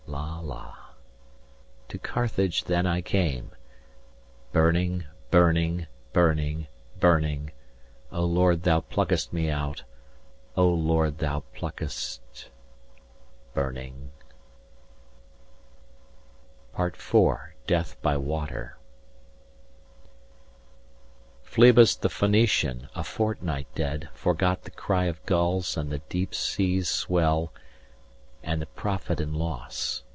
305 0.07 0.45
la 0.49 0.55
la 0.65 0.77
To 1.87 1.97
Carthage 1.97 2.63
then 2.65 2.85
I 2.85 2.99
came 3.01 3.51
Burning 4.51 5.05
burning 5.29 5.87
burning 6.11 6.67
burning 6.99 7.51
O 8.11 8.25
Lord 8.25 8.63
Thou 8.63 8.81
pluckest 8.81 9.31
me 9.31 9.49
out 9.49 9.83
O 10.57 10.67
Lord 10.67 11.19
Thou 11.19 11.43
pluckest 11.55 12.49
310 13.53 13.53
burning 13.53 14.11
IV. 16.77 17.55
DEATH 17.65 18.01
BY 18.01 18.17
WATER 18.17 18.77
Phlebas 21.43 21.95
the 21.95 22.09
Phoenician, 22.09 22.89
a 22.95 23.05
fortnight 23.05 23.67
dead, 23.75 24.09
Forgot 24.13 24.63
the 24.63 24.71
cry 24.71 25.05
of 25.05 25.25
gulls, 25.25 25.77
and 25.77 25.89
the 25.89 25.99
deep 25.99 26.35
seas 26.35 26.89
swell 26.89 27.53
And 28.43 28.59
the 28.59 28.65
profit 28.65 29.21
and 29.21 29.35
loss. 29.37 30.01